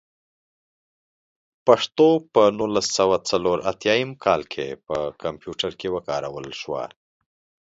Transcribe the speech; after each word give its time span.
پښتو 1.65 2.07
په 2.33 2.43
نولس 2.57 2.87
سوه 2.97 3.15
څلور 3.29 3.57
اتيايم 3.71 4.11
کال 4.23 4.41
کې 4.53 4.67
په 4.87 4.97
کمپيوټر 5.23 5.71
کې 5.79 5.87
وکارول 5.95 6.47
شوه. 6.61 6.83